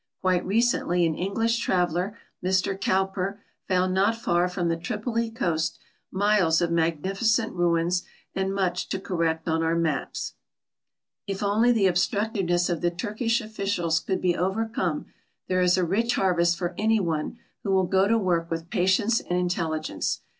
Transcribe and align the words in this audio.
Quite 0.21 0.43
recently 0.43 1.05
an 1.05 1.13
English 1.13 1.59
traveler, 1.59 2.17
Mr 2.43 2.75
Cowper, 2.75 3.39
found 3.67 3.93
not 3.93 4.15
far 4.15 4.47
from 4.49 4.67
the 4.67 4.75
Tripoli 4.75 5.29
coast 5.29 5.77
miles 6.11 6.59
of 6.59 6.71
magnificent 6.71 7.53
ruins 7.53 8.01
and 8.33 8.51
much 8.51 8.89
to 8.89 8.99
correct 8.99 9.47
on 9.47 9.61
our 9.61 9.75
maps. 9.75 10.33
If 11.27 11.43
only 11.43 11.71
the 11.71 11.85
obstructiveness 11.85 12.67
of 12.67 12.81
the 12.81 12.89
Turkish 12.89 13.41
officials 13.41 13.99
could 13.99 14.21
be 14.21 14.35
overcome, 14.35 15.05
there 15.47 15.61
is 15.61 15.77
a 15.77 15.85
rich 15.85 16.15
harvest 16.15 16.57
for 16.57 16.73
any 16.79 16.99
one 16.99 17.37
who 17.61 17.69
will 17.69 17.83
go 17.85 18.07
to 18.07 18.17
work 18.17 18.49
with 18.49 18.71
patience 18.71 19.19
and 19.19 19.37
intelligence. 19.37 20.21